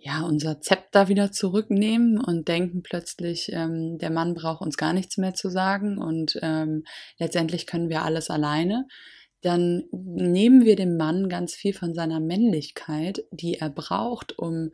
ja, 0.03 0.23
unser 0.23 0.61
Zepter 0.61 1.09
wieder 1.09 1.31
zurücknehmen 1.31 2.19
und 2.19 2.49
denken 2.49 2.83
plötzlich, 2.83 3.53
ähm, 3.53 3.99
der 3.99 4.11
Mann 4.11 4.35
braucht 4.35 4.63
uns 4.63 4.77
gar 4.77 4.95
nichts 4.95 5.19
mehr 5.19 5.35
zu 5.35 5.51
sagen 5.51 5.99
und 5.99 6.39
ähm, 6.43 6.85
letztendlich 7.19 7.67
können 7.67 7.91
wir 7.91 8.03
alles 8.03 8.31
alleine, 8.31 8.87
dann 9.43 9.85
nehmen 9.93 10.65
wir 10.65 10.77
dem 10.77 10.97
Mann 10.97 11.29
ganz 11.29 11.55
viel 11.55 11.75
von 11.75 11.95
seiner 11.95 12.21
Männlichkeit, 12.21 13.25
die 13.31 13.55
er 13.55 13.71
braucht, 13.71 14.39
um 14.39 14.71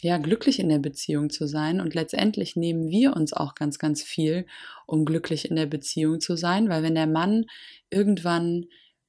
ja, 0.00 0.18
glücklich 0.18 0.58
in 0.58 0.68
der 0.68 0.78
Beziehung 0.78 1.30
zu 1.30 1.46
sein. 1.46 1.80
Und 1.80 1.94
letztendlich 1.94 2.56
nehmen 2.56 2.88
wir 2.88 3.14
uns 3.14 3.32
auch 3.32 3.54
ganz, 3.54 3.78
ganz 3.78 4.02
viel, 4.02 4.46
um 4.86 5.04
glücklich 5.04 5.48
in 5.48 5.56
der 5.56 5.66
Beziehung 5.66 6.20
zu 6.20 6.36
sein, 6.36 6.68
weil 6.68 6.82
wenn 6.82 6.94
der 6.94 7.06
Mann 7.06 7.46
irgendwann 7.88 8.66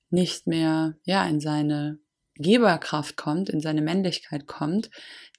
nicht 0.09 0.45
mehr, 0.45 0.95
ja, 1.03 1.25
in 1.25 1.39
seine 1.39 1.99
Geberkraft 2.35 3.15
kommt, 3.15 3.49
in 3.49 3.61
seine 3.61 3.81
Männlichkeit 3.81 4.47
kommt, 4.47 4.89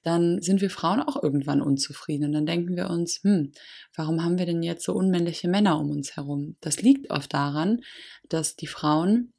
dann 0.03 0.41
sind 0.41 0.61
wir 0.61 0.69
Frauen 0.69 1.01
auch 1.01 1.21
irgendwann 1.21 1.61
unzufrieden. 1.61 2.25
Und 2.25 2.31
dann 2.33 2.45
denken 2.45 2.75
wir 2.75 2.89
uns, 2.89 3.21
hm, 3.23 3.51
warum 3.95 4.23
haben 4.23 4.37
wir 4.37 4.45
denn 4.45 4.63
jetzt 4.63 4.85
so 4.85 4.93
unmännliche 4.93 5.47
Männer 5.47 5.79
um 5.79 5.89
uns 5.89 6.15
herum? 6.15 6.55
Das 6.61 6.81
liegt 6.81 7.09
oft 7.09 7.33
daran, 7.33 7.81
dass 8.29 8.55
die 8.55 8.67
Frauen 8.67 9.33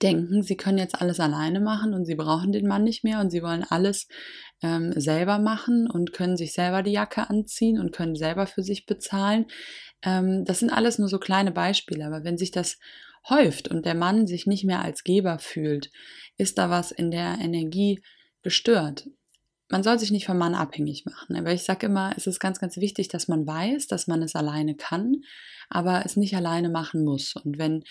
denken, 0.00 0.42
sie 0.42 0.56
können 0.56 0.78
jetzt 0.78 1.00
alles 1.00 1.18
alleine 1.18 1.60
machen 1.60 1.92
und 1.92 2.04
sie 2.04 2.14
brauchen 2.14 2.52
den 2.52 2.68
Mann 2.68 2.84
nicht 2.84 3.02
mehr 3.02 3.20
und 3.20 3.30
sie 3.30 3.42
wollen 3.42 3.64
alles 3.68 4.06
ähm, 4.62 4.92
selber 4.92 5.38
machen 5.38 5.90
und 5.90 6.12
können 6.12 6.36
sich 6.36 6.52
selber 6.52 6.82
die 6.82 6.92
Jacke 6.92 7.28
anziehen 7.28 7.80
und 7.80 7.92
können 7.92 8.14
selber 8.14 8.46
für 8.46 8.62
sich 8.62 8.86
bezahlen. 8.86 9.46
Ähm, 10.02 10.44
das 10.44 10.60
sind 10.60 10.70
alles 10.70 10.98
nur 10.98 11.08
so 11.08 11.18
kleine 11.18 11.50
Beispiele, 11.50 12.06
aber 12.06 12.22
wenn 12.22 12.38
sich 12.38 12.52
das 12.52 12.78
häuft 13.28 13.68
und 13.68 13.86
der 13.86 13.94
Mann 13.94 14.26
sich 14.26 14.46
nicht 14.46 14.64
mehr 14.64 14.82
als 14.82 15.04
Geber 15.04 15.38
fühlt, 15.38 15.90
ist 16.36 16.58
da 16.58 16.70
was 16.70 16.90
in 16.90 17.10
der 17.10 17.38
Energie 17.40 18.02
gestört 18.42 19.06
man 19.72 19.82
soll 19.82 19.98
sich 19.98 20.10
nicht 20.10 20.26
vom 20.26 20.36
Mann 20.36 20.54
abhängig 20.54 21.06
machen. 21.06 21.34
Aber 21.34 21.50
ich 21.50 21.62
sage 21.62 21.86
immer, 21.86 22.12
es 22.14 22.26
ist 22.26 22.40
ganz, 22.40 22.60
ganz 22.60 22.76
wichtig, 22.76 23.08
dass 23.08 23.26
man 23.26 23.46
weiß, 23.46 23.86
dass 23.86 24.06
man 24.06 24.22
es 24.22 24.36
alleine 24.36 24.76
kann, 24.76 25.22
aber 25.70 26.04
es 26.04 26.16
nicht 26.16 26.36
alleine 26.36 26.68
machen 26.68 27.04
muss. 27.04 27.34
Und 27.34 27.56
wenn 27.56 27.82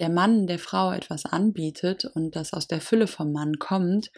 der 0.00 0.10
Mann 0.10 0.48
der 0.48 0.58
Frau 0.58 0.92
etwas 0.92 1.24
anbietet 1.24 2.04
und 2.04 2.34
das 2.34 2.52
aus 2.52 2.66
der 2.66 2.80
Fülle 2.80 3.06
vom 3.06 3.32
Mann 3.32 3.60
kommt, 3.60 4.10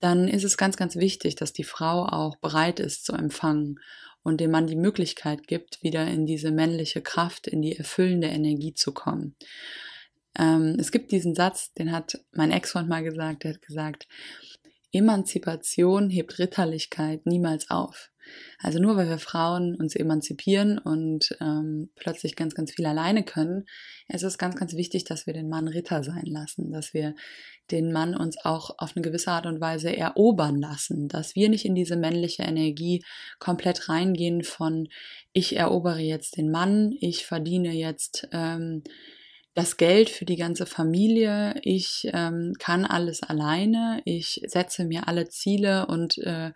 dann 0.00 0.26
ist 0.26 0.42
es 0.42 0.56
ganz, 0.56 0.76
ganz 0.76 0.96
wichtig, 0.96 1.36
dass 1.36 1.52
die 1.52 1.64
Frau 1.64 2.04
auch 2.04 2.36
bereit 2.36 2.80
ist 2.80 3.04
zu 3.04 3.12
empfangen 3.12 3.78
und 4.24 4.40
dem 4.40 4.50
Mann 4.50 4.66
die 4.66 4.76
Möglichkeit 4.76 5.46
gibt, 5.46 5.84
wieder 5.84 6.04
in 6.08 6.26
diese 6.26 6.50
männliche 6.50 7.00
Kraft, 7.00 7.46
in 7.46 7.62
die 7.62 7.76
erfüllende 7.76 8.26
Energie 8.26 8.74
zu 8.74 8.92
kommen. 8.92 9.36
Ähm, 10.38 10.76
es 10.78 10.92
gibt 10.92 11.12
diesen 11.12 11.34
Satz, 11.34 11.72
den 11.74 11.92
hat 11.92 12.20
mein 12.32 12.50
Ex-Freund 12.50 12.88
mal 12.88 13.02
gesagt, 13.02 13.44
der 13.44 13.54
hat 13.54 13.62
gesagt, 13.62 14.06
Emanzipation 14.92 16.10
hebt 16.10 16.38
Ritterlichkeit 16.38 17.26
niemals 17.26 17.70
auf. 17.70 18.10
Also 18.58 18.80
nur 18.80 18.96
weil 18.96 19.08
wir 19.08 19.18
Frauen 19.18 19.76
uns 19.76 19.94
emanzipieren 19.94 20.78
und 20.78 21.36
ähm, 21.40 21.90
plötzlich 21.94 22.34
ganz, 22.34 22.54
ganz 22.54 22.72
viel 22.72 22.86
alleine 22.86 23.22
können, 23.22 23.66
es 24.08 24.22
ist 24.22 24.38
ganz, 24.38 24.56
ganz 24.56 24.74
wichtig, 24.74 25.04
dass 25.04 25.26
wir 25.26 25.32
den 25.32 25.48
Mann 25.48 25.68
Ritter 25.68 26.02
sein 26.02 26.26
lassen, 26.26 26.72
dass 26.72 26.92
wir 26.92 27.14
den 27.70 27.92
Mann 27.92 28.16
uns 28.16 28.36
auch 28.44 28.70
auf 28.78 28.96
eine 28.96 29.02
gewisse 29.02 29.30
Art 29.30 29.46
und 29.46 29.60
Weise 29.60 29.96
erobern 29.96 30.60
lassen, 30.60 31.08
dass 31.08 31.34
wir 31.34 31.48
nicht 31.48 31.64
in 31.64 31.74
diese 31.74 31.96
männliche 31.96 32.42
Energie 32.42 33.04
komplett 33.38 33.88
reingehen 33.88 34.42
von 34.42 34.88
ich 35.32 35.56
erobere 35.56 36.00
jetzt 36.00 36.36
den 36.36 36.50
Mann, 36.50 36.92
ich 37.00 37.26
verdiene 37.26 37.72
jetzt 37.72 38.28
ähm, 38.32 38.82
das 39.56 39.78
Geld 39.78 40.10
für 40.10 40.26
die 40.26 40.36
ganze 40.36 40.66
Familie, 40.66 41.58
ich 41.62 42.08
ähm, 42.12 42.52
kann 42.58 42.84
alles 42.84 43.22
alleine, 43.22 44.02
ich 44.04 44.42
setze 44.46 44.84
mir 44.84 45.08
alle 45.08 45.28
Ziele 45.28 45.86
und 45.86 46.18
äh, 46.18 46.52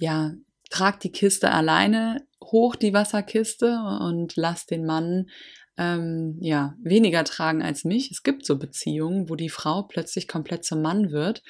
ja, 0.00 0.32
trag 0.70 1.00
die 1.00 1.12
Kiste 1.12 1.52
alleine 1.52 2.26
hoch, 2.42 2.76
die 2.76 2.94
Wasserkiste, 2.94 3.78
und 4.00 4.36
lass 4.36 4.64
den 4.64 4.86
Mann 4.86 5.28
ähm, 5.76 6.38
ja, 6.40 6.74
weniger 6.82 7.24
tragen 7.24 7.62
als 7.62 7.84
mich. 7.84 8.10
Es 8.10 8.22
gibt 8.22 8.46
so 8.46 8.58
Beziehungen, 8.58 9.28
wo 9.28 9.36
die 9.36 9.50
Frau 9.50 9.82
plötzlich 9.82 10.26
komplett 10.26 10.64
zum 10.64 10.80
Mann 10.80 11.10
wird. 11.10 11.42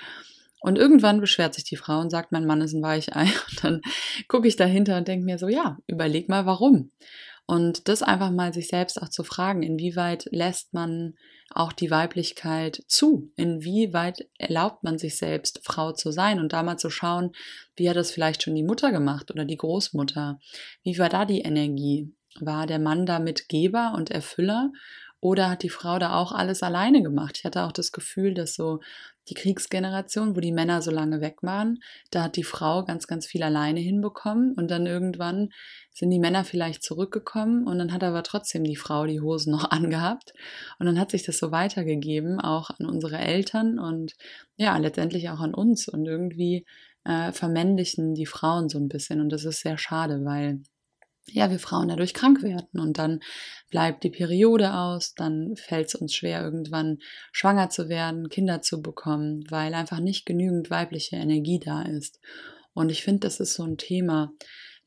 Und 0.60 0.76
irgendwann 0.76 1.20
beschwert 1.20 1.54
sich 1.54 1.64
die 1.64 1.76
Frau 1.76 2.00
und 2.00 2.10
sagt, 2.10 2.32
mein 2.32 2.46
Mann 2.46 2.62
ist 2.62 2.72
ein 2.72 2.82
Weichei. 2.82 3.24
Und 3.50 3.62
dann 3.64 3.80
gucke 4.26 4.48
ich 4.48 4.56
dahinter 4.56 4.96
und 4.96 5.06
denke 5.06 5.24
mir 5.24 5.38
so, 5.38 5.46
ja, 5.46 5.76
überleg 5.86 6.28
mal 6.28 6.46
warum. 6.46 6.90
Und 7.46 7.88
das 7.88 8.02
einfach 8.02 8.30
mal 8.30 8.54
sich 8.54 8.68
selbst 8.68 9.00
auch 9.00 9.10
zu 9.10 9.22
fragen, 9.22 9.62
inwieweit 9.62 10.26
lässt 10.30 10.72
man 10.72 11.14
auch 11.50 11.72
die 11.72 11.90
Weiblichkeit 11.90 12.82
zu? 12.86 13.30
Inwieweit 13.36 14.28
erlaubt 14.38 14.82
man 14.82 14.98
sich 14.98 15.18
selbst, 15.18 15.60
Frau 15.62 15.92
zu 15.92 16.10
sein? 16.10 16.40
Und 16.40 16.54
da 16.54 16.62
mal 16.62 16.78
zu 16.78 16.88
schauen, 16.88 17.32
wie 17.76 17.88
hat 17.88 17.96
das 17.96 18.10
vielleicht 18.10 18.42
schon 18.42 18.54
die 18.54 18.62
Mutter 18.62 18.92
gemacht 18.92 19.30
oder 19.30 19.44
die 19.44 19.58
Großmutter? 19.58 20.40
Wie 20.82 20.98
war 20.98 21.10
da 21.10 21.26
die 21.26 21.42
Energie? 21.42 22.14
War 22.40 22.66
der 22.66 22.78
Mann 22.78 23.04
damit 23.04 23.48
Geber 23.48 23.92
und 23.94 24.10
Erfüller? 24.10 24.72
Oder 25.24 25.48
hat 25.48 25.62
die 25.62 25.70
Frau 25.70 25.98
da 25.98 26.16
auch 26.16 26.32
alles 26.32 26.62
alleine 26.62 27.02
gemacht? 27.02 27.38
Ich 27.38 27.46
hatte 27.46 27.62
auch 27.62 27.72
das 27.72 27.92
Gefühl, 27.92 28.34
dass 28.34 28.54
so 28.54 28.80
die 29.30 29.32
Kriegsgeneration, 29.32 30.36
wo 30.36 30.40
die 30.40 30.52
Männer 30.52 30.82
so 30.82 30.90
lange 30.90 31.22
weg 31.22 31.42
waren, 31.42 31.78
da 32.10 32.24
hat 32.24 32.36
die 32.36 32.44
Frau 32.44 32.84
ganz, 32.84 33.06
ganz 33.06 33.24
viel 33.24 33.42
alleine 33.42 33.80
hinbekommen. 33.80 34.52
Und 34.52 34.70
dann 34.70 34.84
irgendwann 34.84 35.48
sind 35.94 36.10
die 36.10 36.18
Männer 36.18 36.44
vielleicht 36.44 36.82
zurückgekommen 36.82 37.66
und 37.66 37.78
dann 37.78 37.94
hat 37.94 38.04
aber 38.04 38.22
trotzdem 38.22 38.64
die 38.64 38.76
Frau 38.76 39.06
die 39.06 39.22
Hosen 39.22 39.50
noch 39.52 39.70
angehabt. 39.70 40.34
Und 40.78 40.84
dann 40.84 41.00
hat 41.00 41.10
sich 41.10 41.22
das 41.22 41.38
so 41.38 41.50
weitergegeben, 41.50 42.38
auch 42.38 42.68
an 42.78 42.84
unsere 42.84 43.16
Eltern 43.16 43.78
und 43.78 44.12
ja, 44.58 44.76
letztendlich 44.76 45.30
auch 45.30 45.40
an 45.40 45.54
uns. 45.54 45.88
Und 45.88 46.04
irgendwie 46.04 46.66
äh, 47.04 47.32
vermännlichen 47.32 48.12
die 48.14 48.26
Frauen 48.26 48.68
so 48.68 48.76
ein 48.76 48.88
bisschen. 48.88 49.22
Und 49.22 49.30
das 49.30 49.46
ist 49.46 49.60
sehr 49.60 49.78
schade, 49.78 50.22
weil 50.26 50.60
ja, 51.30 51.50
wir 51.50 51.58
Frauen 51.58 51.88
dadurch 51.88 52.14
krank 52.14 52.42
werden 52.42 52.80
und 52.80 52.98
dann 52.98 53.20
bleibt 53.70 54.04
die 54.04 54.10
Periode 54.10 54.74
aus, 54.74 55.14
dann 55.14 55.56
fällt 55.56 55.88
es 55.88 55.94
uns 55.94 56.14
schwer, 56.14 56.42
irgendwann 56.42 56.98
schwanger 57.32 57.70
zu 57.70 57.88
werden, 57.88 58.28
Kinder 58.28 58.62
zu 58.62 58.82
bekommen, 58.82 59.44
weil 59.50 59.74
einfach 59.74 60.00
nicht 60.00 60.26
genügend 60.26 60.70
weibliche 60.70 61.16
Energie 61.16 61.58
da 61.58 61.82
ist. 61.82 62.20
Und 62.74 62.90
ich 62.90 63.02
finde, 63.02 63.20
das 63.20 63.40
ist 63.40 63.54
so 63.54 63.64
ein 63.64 63.78
Thema, 63.78 64.32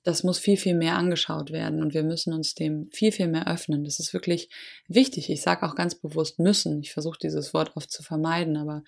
das 0.03 0.23
muss 0.23 0.39
viel, 0.39 0.55
viel 0.55 0.75
mehr 0.75 0.95
angeschaut 0.95 1.51
werden 1.51 1.81
und 1.81 1.93
wir 1.93 2.03
müssen 2.03 2.31
uns 2.31 2.53
dem 2.55 2.89
viel, 2.91 3.11
viel 3.11 3.27
mehr 3.27 3.47
öffnen. 3.47 3.83
Das 3.83 3.99
ist 3.99 4.13
wirklich 4.13 4.49
wichtig. 4.87 5.29
Ich 5.29 5.41
sage 5.41 5.65
auch 5.65 5.75
ganz 5.75 5.95
bewusst 5.95 6.39
müssen. 6.39 6.79
Ich 6.81 6.93
versuche 6.93 7.19
dieses 7.21 7.53
Wort 7.53 7.75
oft 7.75 7.91
zu 7.91 8.03
vermeiden, 8.03 8.55
aber 8.55 8.83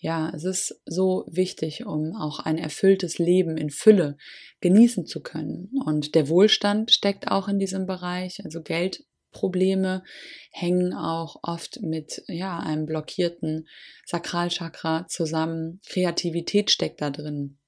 ja, 0.00 0.30
es 0.32 0.44
ist 0.44 0.80
so 0.86 1.24
wichtig, 1.28 1.84
um 1.84 2.14
auch 2.14 2.38
ein 2.38 2.56
erfülltes 2.56 3.18
Leben 3.18 3.56
in 3.56 3.70
Fülle 3.70 4.16
genießen 4.60 5.06
zu 5.06 5.20
können. 5.20 5.70
Und 5.84 6.14
der 6.14 6.28
Wohlstand 6.28 6.92
steckt 6.92 7.28
auch 7.28 7.48
in 7.48 7.58
diesem 7.58 7.86
Bereich. 7.86 8.44
Also 8.44 8.62
Geldprobleme 8.62 10.04
hängen 10.52 10.94
auch 10.94 11.40
oft 11.42 11.82
mit 11.82 12.22
ja, 12.28 12.60
einem 12.60 12.86
blockierten 12.86 13.66
Sakralchakra 14.06 15.06
zusammen. 15.08 15.80
Kreativität 15.88 16.70
steckt 16.70 17.00
da 17.00 17.10
drin. 17.10 17.58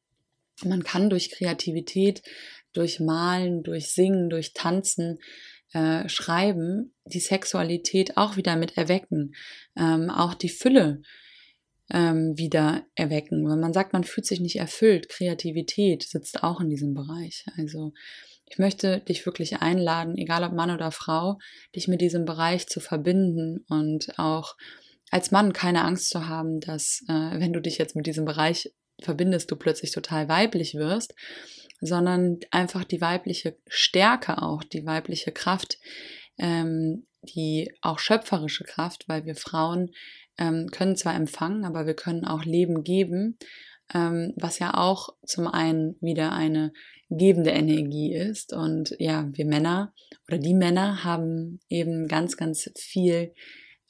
Man 0.63 0.85
kann 0.85 1.11
durch 1.11 1.33
Kreativität, 1.33 2.23
durch 2.73 3.01
Malen, 3.01 3.65
durch 3.65 3.93
Singen, 3.93 4.31
durch 4.31 4.53
Tanzen 4.53 5.19
äh, 5.73 6.09
Schreiben 6.09 6.95
die 7.07 7.19
Sexualität 7.21 8.17
auch 8.17 8.37
wieder 8.37 8.55
mit 8.55 8.77
erwecken. 8.77 9.35
Ähm, 9.77 10.11
auch 10.11 10.35
die 10.35 10.49
Fülle 10.49 11.03
ähm, 11.93 12.37
wieder 12.37 12.87
erwecken. 12.95 13.49
Wenn 13.49 13.61
man 13.61 13.73
sagt, 13.73 13.93
man 13.93 14.05
fühlt 14.05 14.27
sich 14.27 14.41
nicht 14.41 14.57
erfüllt, 14.57 15.09
Kreativität 15.09 16.03
sitzt 16.03 16.43
auch 16.43 16.61
in 16.61 16.69
diesem 16.69 16.95
Bereich. 16.95 17.45
Also 17.57 17.93
ich 18.47 18.59
möchte 18.59 19.01
dich 19.01 19.25
wirklich 19.27 19.59
einladen, 19.59 20.17
egal 20.17 20.43
ob 20.45 20.53
Mann 20.53 20.71
oder 20.71 20.91
Frau, 20.91 21.39
dich 21.75 21.89
mit 21.89 22.01
diesem 22.01 22.25
Bereich 22.25 22.67
zu 22.67 22.81
verbinden 22.81 23.65
und 23.69 24.19
auch 24.19 24.57
als 25.11 25.31
Mann 25.31 25.53
keine 25.53 25.85
Angst 25.85 26.11
zu 26.11 26.29
haben, 26.29 26.61
dass 26.61 27.03
äh, 27.09 27.41
wenn 27.41 27.53
du 27.53 27.61
dich 27.61 27.79
jetzt 27.79 27.97
mit 27.97 28.07
diesem 28.07 28.25
Bereich 28.25 28.73
verbindest, 29.03 29.51
du 29.51 29.57
plötzlich 29.57 29.93
total 29.93 30.29
weiblich 30.29 30.75
wirst, 30.75 31.15
sondern 31.81 32.39
einfach 32.51 32.85
die 32.85 33.01
weibliche 33.01 33.57
Stärke 33.69 34.43
auch, 34.43 34.63
die 34.63 34.85
weibliche 34.85 35.33
Kraft, 35.33 35.79
ähm, 36.39 37.07
die 37.23 37.73
auch 37.83 37.99
schöpferische 37.99 38.65
Kraft, 38.65 39.09
weil 39.09 39.25
wir 39.25 39.35
Frauen 39.35 39.91
ähm, 40.41 40.69
können 40.73 40.97
zwar 40.97 41.15
empfangen, 41.15 41.65
aber 41.65 41.87
wir 41.87 41.95
können 41.95 42.25
auch 42.25 42.45
Leben 42.45 42.83
geben, 42.83 43.39
ähm, 43.95 44.33
was 44.37 44.59
ja 44.59 44.75
auch 44.75 45.11
zum 45.25 45.47
einen 45.47 45.97
wieder 46.01 46.33
eine 46.33 46.73
gebende 47.11 47.51
Energie 47.51 48.15
ist. 48.15 48.53
Und 48.53 48.97
ja, 48.99 49.29
wir 49.33 49.45
Männer 49.45 49.93
oder 50.27 50.39
die 50.39 50.55
Männer 50.55 51.05
haben 51.05 51.61
eben 51.69 52.09
ganz, 52.09 52.37
ganz 52.37 52.71
viel 52.77 53.35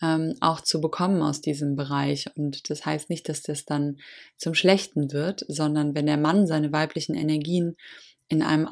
ähm, 0.02 0.34
auch 0.40 0.60
zu 0.60 0.80
bekommen 0.80 1.22
aus 1.22 1.40
diesem 1.40 1.76
Bereich. 1.76 2.26
Und 2.34 2.68
das 2.70 2.84
heißt 2.84 3.10
nicht, 3.10 3.28
dass 3.28 3.42
das 3.42 3.64
dann 3.64 3.98
zum 4.36 4.54
Schlechten 4.54 5.12
wird, 5.12 5.44
sondern 5.48 5.94
wenn 5.94 6.06
der 6.06 6.16
Mann 6.16 6.46
seine 6.46 6.72
weiblichen 6.72 7.14
Energien 7.14 7.76
in 8.28 8.42
einem 8.42 8.66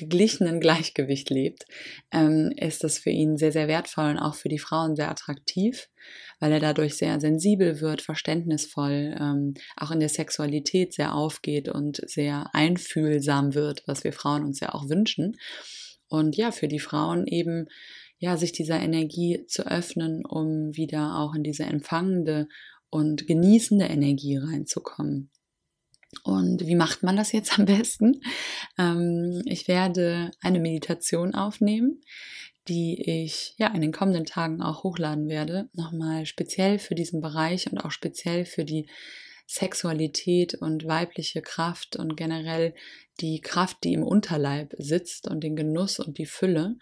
ausgeglichenen 0.00 0.60
Gleichgewicht 0.60 1.30
lebt, 1.30 1.64
ähm, 2.12 2.52
ist 2.56 2.84
das 2.84 2.98
für 2.98 3.10
ihn 3.10 3.36
sehr, 3.36 3.52
sehr 3.52 3.68
wertvoll 3.68 4.10
und 4.10 4.18
auch 4.18 4.34
für 4.34 4.48
die 4.48 4.58
Frauen 4.58 4.96
sehr 4.96 5.10
attraktiv, 5.10 5.88
weil 6.38 6.52
er 6.52 6.60
dadurch 6.60 6.96
sehr 6.96 7.20
sensibel 7.20 7.80
wird, 7.80 8.02
verständnisvoll, 8.02 9.16
ähm, 9.18 9.54
auch 9.76 9.90
in 9.90 10.00
der 10.00 10.08
Sexualität 10.08 10.94
sehr 10.94 11.14
aufgeht 11.14 11.68
und 11.68 12.00
sehr 12.06 12.46
einfühlsam 12.52 13.54
wird, 13.54 13.82
was 13.86 14.04
wir 14.04 14.12
Frauen 14.12 14.44
uns 14.44 14.60
ja 14.60 14.74
auch 14.74 14.88
wünschen. 14.88 15.36
Und 16.08 16.36
ja, 16.36 16.50
für 16.50 16.68
die 16.68 16.80
Frauen 16.80 17.26
eben 17.26 17.66
ja, 18.18 18.36
sich 18.36 18.52
dieser 18.52 18.80
Energie 18.80 19.46
zu 19.46 19.66
öffnen, 19.66 20.26
um 20.26 20.76
wieder 20.76 21.18
auch 21.18 21.34
in 21.34 21.42
diese 21.42 21.64
empfangende 21.64 22.48
und 22.90 23.26
genießende 23.26 23.86
Energie 23.86 24.36
reinzukommen. 24.36 25.30
Und 26.24 26.66
wie 26.66 26.74
macht 26.74 27.02
man 27.02 27.16
das 27.16 27.32
jetzt 27.32 27.58
am 27.58 27.66
besten? 27.66 28.20
Ähm, 28.78 29.42
ich 29.46 29.68
werde 29.68 30.30
eine 30.40 30.60
Meditation 30.60 31.34
aufnehmen, 31.34 32.00
die 32.68 33.24
ich 33.24 33.54
ja 33.58 33.68
in 33.68 33.80
den 33.80 33.92
kommenden 33.92 34.26
Tagen 34.26 34.62
auch 34.62 34.82
hochladen 34.82 35.28
werde. 35.28 35.68
Nochmal 35.72 36.26
speziell 36.26 36.78
für 36.78 36.94
diesen 36.94 37.20
Bereich 37.20 37.70
und 37.70 37.78
auch 37.78 37.90
speziell 37.90 38.44
für 38.44 38.64
die 38.64 38.86
Sexualität 39.46 40.54
und 40.54 40.86
weibliche 40.86 41.42
Kraft 41.42 41.96
und 41.96 42.16
generell 42.16 42.74
die 43.20 43.40
Kraft, 43.40 43.78
die 43.82 43.92
im 43.92 44.04
Unterleib 44.04 44.74
sitzt 44.78 45.26
und 45.28 45.42
den 45.42 45.56
Genuss 45.56 45.98
und 45.98 46.18
die 46.18 46.26
Fülle. 46.26 46.76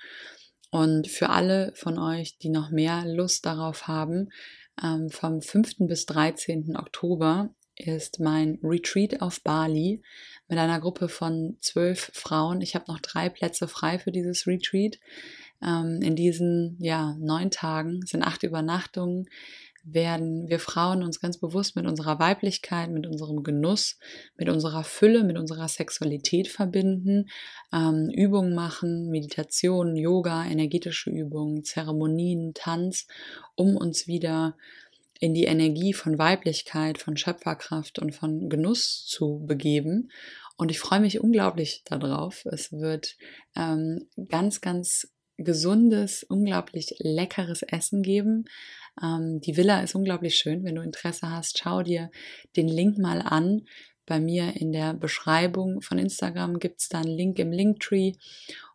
Und 0.70 1.08
für 1.08 1.30
alle 1.30 1.72
von 1.74 1.98
euch, 1.98 2.36
die 2.38 2.50
noch 2.50 2.70
mehr 2.70 3.04
Lust 3.06 3.46
darauf 3.46 3.88
haben, 3.88 4.28
ähm, 4.82 5.08
vom 5.08 5.40
5. 5.40 5.76
bis 5.86 6.04
13. 6.06 6.76
Oktober 6.76 7.54
ist 7.80 8.20
mein 8.20 8.58
Retreat 8.62 9.20
auf 9.22 9.42
Bali 9.42 10.02
mit 10.48 10.58
einer 10.58 10.80
Gruppe 10.80 11.08
von 11.08 11.56
zwölf 11.60 12.10
Frauen. 12.14 12.60
Ich 12.60 12.74
habe 12.74 12.86
noch 12.88 13.00
drei 13.00 13.28
Plätze 13.28 13.68
frei 13.68 13.98
für 13.98 14.12
dieses 14.12 14.46
Retreat. 14.46 14.98
Ähm, 15.62 16.00
in 16.02 16.16
diesen 16.16 16.76
ja, 16.78 17.16
neun 17.18 17.50
Tagen 17.50 18.02
sind 18.06 18.22
acht 18.22 18.42
Übernachtungen 18.42 19.28
werden 19.92 20.48
wir 20.48 20.58
Frauen 20.58 21.02
uns 21.02 21.20
ganz 21.20 21.38
bewusst 21.38 21.76
mit 21.76 21.86
unserer 21.86 22.18
Weiblichkeit, 22.18 22.90
mit 22.90 23.06
unserem 23.06 23.42
Genuss, 23.42 23.98
mit 24.36 24.48
unserer 24.48 24.84
Fülle, 24.84 25.24
mit 25.24 25.38
unserer 25.38 25.68
Sexualität 25.68 26.48
verbinden, 26.48 27.30
ähm, 27.72 28.10
Übungen 28.10 28.54
machen, 28.54 29.08
Meditation, 29.08 29.96
Yoga, 29.96 30.44
energetische 30.44 31.10
Übungen, 31.10 31.64
Zeremonien, 31.64 32.52
Tanz, 32.54 33.06
um 33.54 33.76
uns 33.76 34.06
wieder 34.06 34.56
in 35.18 35.34
die 35.34 35.44
Energie 35.44 35.92
von 35.92 36.18
Weiblichkeit, 36.18 36.98
von 36.98 37.16
Schöpferkraft 37.16 37.98
und 37.98 38.14
von 38.14 38.48
Genuss 38.48 39.04
zu 39.06 39.44
begeben. 39.46 40.10
Und 40.56 40.70
ich 40.70 40.78
freue 40.78 41.00
mich 41.00 41.20
unglaublich 41.20 41.82
darauf. 41.84 42.44
Es 42.46 42.72
wird 42.72 43.16
ähm, 43.56 44.08
ganz, 44.28 44.60
ganz 44.60 45.12
gesundes, 45.36 46.24
unglaublich 46.24 46.96
leckeres 46.98 47.62
Essen 47.62 48.02
geben. 48.02 48.44
Ähm, 49.02 49.40
die 49.40 49.56
Villa 49.56 49.80
ist 49.80 49.94
unglaublich 49.94 50.36
schön. 50.36 50.64
Wenn 50.64 50.74
du 50.74 50.82
Interesse 50.82 51.30
hast, 51.30 51.58
schau 51.58 51.82
dir 51.82 52.10
den 52.56 52.68
Link 52.68 52.98
mal 52.98 53.22
an. 53.22 53.62
Bei 54.04 54.20
mir 54.20 54.56
in 54.56 54.72
der 54.72 54.94
Beschreibung 54.94 55.80
von 55.80 55.98
Instagram 55.98 56.58
gibt 56.58 56.80
es 56.80 56.88
da 56.88 57.00
einen 57.00 57.16
Link 57.16 57.38
im 57.38 57.52
Linktree 57.52 58.14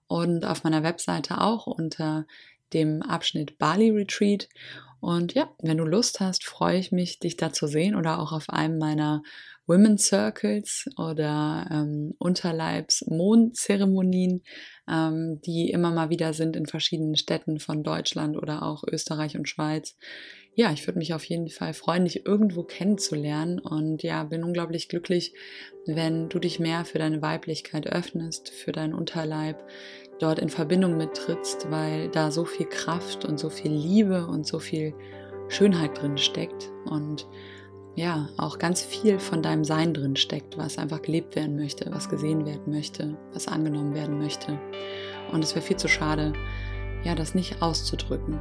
und 0.07 0.45
auf 0.45 0.63
meiner 0.63 0.83
Webseite 0.83 1.41
auch 1.41 1.67
unter 1.67 2.27
dem 2.73 3.01
Abschnitt 3.01 3.57
Bali 3.57 3.91
Retreat. 3.91 4.49
Und 4.99 5.33
ja, 5.33 5.49
wenn 5.61 5.77
du 5.77 5.83
Lust 5.83 6.19
hast, 6.19 6.45
freue 6.45 6.79
ich 6.79 6.91
mich, 6.91 7.19
dich 7.19 7.35
da 7.35 7.51
zu 7.51 7.67
sehen 7.67 7.95
oder 7.95 8.19
auch 8.19 8.31
auf 8.31 8.49
einem 8.49 8.77
meiner 8.77 9.21
Women's 9.65 10.07
Circles 10.07 10.89
oder 10.97 11.65
ähm, 11.71 12.13
Unterleibs-Mondzeremonien, 12.19 14.43
ähm, 14.89 15.39
die 15.45 15.71
immer 15.71 15.91
mal 15.91 16.09
wieder 16.09 16.33
sind 16.33 16.57
in 16.57 16.65
verschiedenen 16.65 17.15
Städten 17.15 17.59
von 17.59 17.83
Deutschland 17.83 18.35
oder 18.37 18.63
auch 18.63 18.83
Österreich 18.85 19.37
und 19.37 19.47
Schweiz. 19.47 19.95
Ja, 20.55 20.71
ich 20.71 20.85
würde 20.85 20.99
mich 20.99 21.15
auf 21.15 21.23
jeden 21.23 21.49
Fall 21.49 21.73
freuen, 21.73 22.05
dich 22.05 22.27
irgendwo 22.27 22.61
kennenzulernen 22.63 23.59
und 23.59 24.03
ja, 24.03 24.23
bin 24.23 24.43
unglaublich 24.43 24.87
glücklich, 24.87 25.33
wenn 25.87 26.29
du 26.29 26.37
dich 26.37 26.59
mehr 26.59 26.85
für 26.85 26.99
deine 26.99 27.23
Weiblichkeit 27.23 27.87
öffnest, 27.87 28.49
für 28.49 28.71
deinen 28.71 28.93
Unterleib, 28.93 29.67
dort 30.19 30.39
in 30.39 30.49
Verbindung 30.49 30.97
mittrittst, 30.97 31.69
weil 31.69 32.09
da 32.09 32.31
so 32.31 32.45
viel 32.45 32.65
Kraft 32.65 33.25
und 33.25 33.39
so 33.39 33.49
viel 33.49 33.71
Liebe 33.71 34.27
und 34.27 34.45
so 34.45 34.59
viel 34.59 34.93
Schönheit 35.49 36.01
drin 36.01 36.17
steckt 36.17 36.71
und 36.85 37.27
ja, 37.95 38.27
auch 38.37 38.57
ganz 38.57 38.81
viel 38.81 39.19
von 39.19 39.43
deinem 39.43 39.63
Sein 39.63 39.93
drin 39.93 40.15
steckt, 40.15 40.57
was 40.57 40.79
einfach 40.79 41.01
gelebt 41.03 41.35
werden 41.35 41.55
möchte, 41.55 41.91
was 41.91 42.09
gesehen 42.09 42.45
werden 42.45 42.73
möchte, 42.73 43.17
was 43.33 43.47
angenommen 43.47 43.93
werden 43.93 44.17
möchte. 44.17 44.59
Und 45.31 45.43
es 45.43 45.53
wäre 45.53 45.63
viel 45.63 45.77
zu 45.77 45.87
schade, 45.87 46.33
ja, 47.03 47.13
das 47.13 47.35
nicht 47.35 47.61
auszudrücken. 47.61 48.39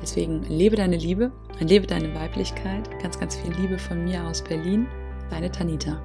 Deswegen 0.00 0.42
lebe 0.44 0.76
deine 0.76 0.96
Liebe, 0.96 1.32
lebe 1.60 1.86
deine 1.86 2.14
Weiblichkeit. 2.14 2.88
Ganz, 3.02 3.20
ganz 3.20 3.36
viel 3.36 3.52
Liebe 3.54 3.78
von 3.78 4.04
mir 4.04 4.24
aus 4.24 4.42
Berlin. 4.42 4.86
Deine 5.30 5.50
Tanita. 5.50 6.02